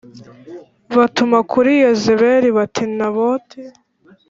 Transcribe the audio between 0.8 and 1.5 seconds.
Batuma